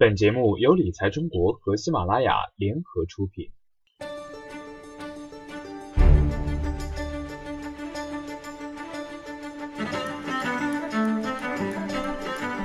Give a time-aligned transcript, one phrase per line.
[0.00, 3.50] 本节目由理财中国和喜马拉雅联合出品。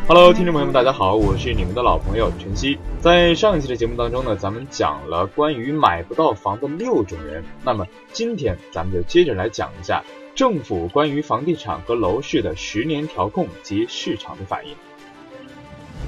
[0.08, 2.78] Hello，听众朋友们，大家好，我是你们的老朋友晨曦。
[3.02, 7.44] 在上一期的节目当中呢，咱们讲了关于买不到房的六种人。
[7.66, 10.02] 那么今天咱们就接着来讲一下
[10.36, 14.74] 政府关于房地产和楼市的十年调控及市场的反应。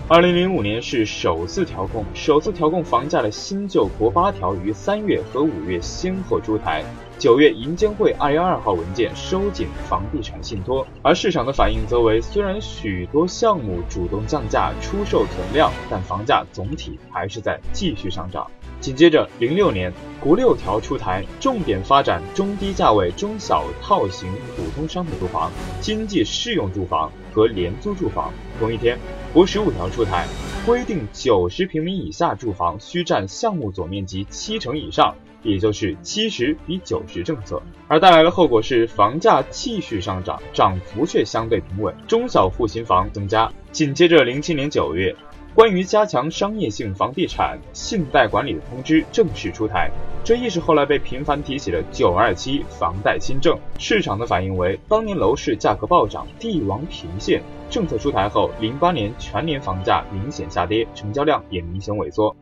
[0.09, 6.82] 二零零五年是首次调控，首次调控房价的新旧国八条于三月和五月先后出台。
[7.19, 18.45] 九月，银监会二幺二号文件收紧房地产信托，而市场的反应则为：虽然许多项目主动降价出售存量，但房价总体还是在继续上涨。
[18.79, 28.31] 紧接着，零六年国六条出台，重点发展中低价位中小套型普通商品住房、经济适用住房和廉租住房。
[28.59, 28.95] 同一天，
[29.33, 30.27] 国十五条出台，
[30.68, 37.61] 规定九十平米以下住房需占项目总面积七成以上，也就是七十比九实政策。
[37.88, 43.52] 而带来的后果是，房价继续上涨，涨幅却相对平稳，中小户型房增加。
[43.72, 45.16] 紧接着，零七年九月。
[45.55, 49.89] 关于加强商业性房地产信贷管理的通知正式出台，
[50.23, 53.58] 这亦是后来被频繁提起的“九二七”房贷新政。
[53.80, 57.42] 市场的反应为，当年楼市价格暴涨，地王频现。
[57.71, 62.36] 政策出台后，零八年全年房价明显下跌，成交量也明显萎缩。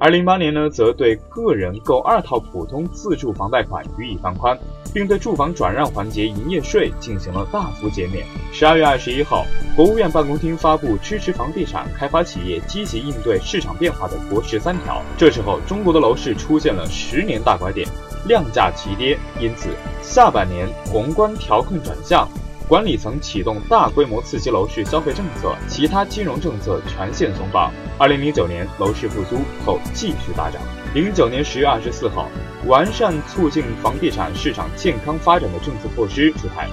[0.00, 4.56] 而零八年呢，则对个人购二套普通自住房贷款予以放宽，
[4.94, 8.24] 并对住房转让环节营业税进行了大幅减免。
[8.52, 15.02] 十二月二十一号，国务院办公厅发布支持房地产开发企业积极应对市场变化的国十三条。
[15.16, 17.88] 这时候，中国的楼市出现了十年大拐点，
[18.28, 22.28] 量价齐跌，因此下半年宏观调控转向。
[22.68, 27.72] 管理层启动大规模刺激楼市消费政策，其他金融政策全线松绑。
[27.96, 30.60] 二零零九年楼市复苏后继续大涨。
[30.92, 32.28] 零九年十月二十四号，
[32.66, 36.68] 完善促进房地产市场健康发展的政策措施出台，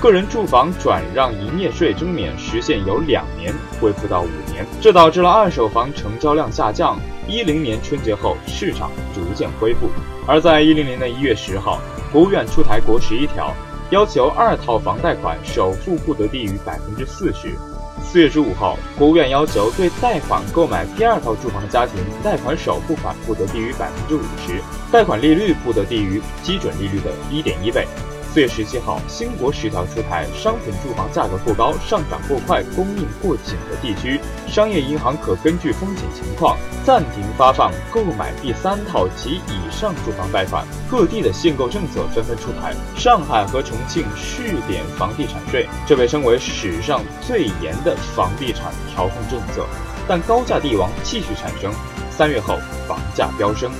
[0.00, 6.98] 个人住房转让营业税征免实现由两年恢复到五年，这导致了二手房成交量下降。
[7.28, 9.88] 一零年春节后，市场逐渐恢复。
[10.26, 11.78] 而在一零年的一月十号，
[12.12, 13.54] 国务院出台国十一条。
[13.90, 17.56] 要求二套房贷款首付不得低于百分之四十。
[18.00, 24.62] 四月十五号，国务院要求对贷款购买第二套住房的家庭，贷款首付款不得低于百分之五十，
[24.92, 27.84] 贷款利率不得低于基准利率的一点一倍。
[28.32, 40.64] 四月十七号，新国十条出台，商品住房价格过高、上涨过快、供应过紧的地区，商业银行可根据风险情况暂停发放购买第三套及以上住房贷款。
[40.88, 49.66] 各地的限购政策纷纷出台，上海和重庆试点房地产税，这被称为史上最严的房地产调控政策。
[50.06, 51.72] 但高价地王继续产生，
[52.16, 53.72] 三月后房价飙升。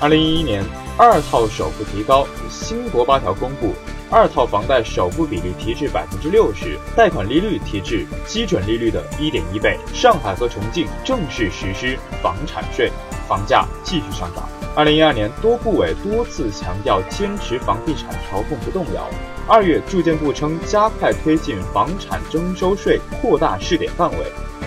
[0.00, 0.64] 二零一一年。
[0.96, 3.74] 二套首付提高，新国八条公布，
[4.12, 9.76] 二套房贷首付比例提至百分之六十，贷款利率提至基准利率的一点一倍。
[9.92, 12.92] 上海和重庆正式实施房产税，
[13.26, 14.48] 房价继续上涨。
[14.76, 19.10] 二零一二年，多部委多次强调坚持房地产调控不动摇。
[19.48, 24.18] 二月，住建部称加快推进房产征收税扩大试点范围。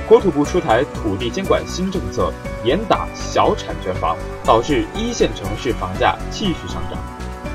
[0.07, 2.31] 国土部出台土地监管新政策，
[2.63, 6.97] 严打小产权房，导致一线城市房价继续上涨。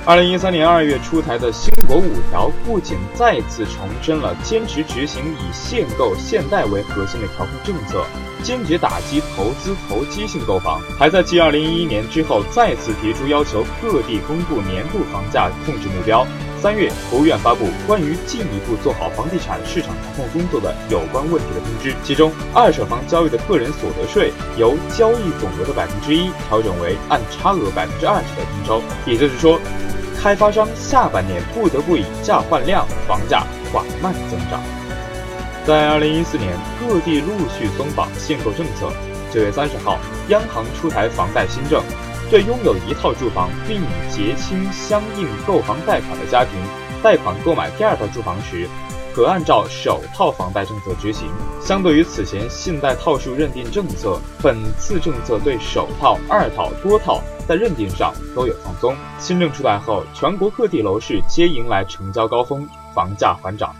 [0.05, 8.05] 二零一三年二月出台的新国五条，不仅再次重申了坚持执行以限购限贷为核心的调控政策，
[8.43, 16.27] 坚决打击投资投机性购房，还在继二零一一年之后再次提出要求各地公布年度房价控制目标。
[16.61, 29.59] 三月，国务院发布关于进一步做好房地产市场调控工作的有关问题的通知，其中，二手房交易的个人所得税由交易总额的百分之一调整为按差额百分之二十的征收，也就是说，
[30.21, 34.63] 开发商下半年不得不以价换量，房价缓慢增长。
[35.65, 38.91] 在二零一四年，各地陆续松绑限购政策。
[39.33, 39.97] 九月三十号，
[40.29, 41.81] 央行出台房贷新政。
[42.29, 46.53] 对拥有一套住房并已结清相应购房贷款的家庭，
[47.01, 48.69] 贷款购买第二套住房时，
[49.15, 51.29] 可按照首套房贷政策执行。
[51.61, 58.97] 相对于此前信贷套数认定政策，本次政策对首套、二套、多套在认定上都有放松。
[59.21, 63.73] 新政出台后，全国各地楼市皆迎来成交高峰，房价缓涨。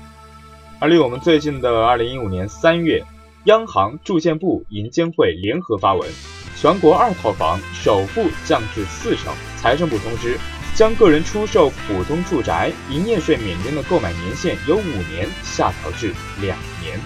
[0.83, 3.05] 而离我们最近的二零一五年三月，
[3.45, 6.11] 央行、住建部、银监会联合发文。
[6.57, 9.33] 全国二套房首付降至四成。
[9.57, 10.37] 财政部通知，
[10.75, 16.99] 将个人出售普通住宅营业税免征的购买年限由五年下调至两年。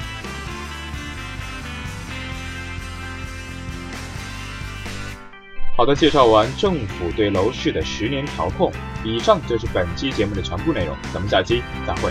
[5.77, 8.73] 好的，介绍完政府对楼市的十年调控，
[9.05, 12.11] 以上就是本期节目的全部内容，咱们下期再会。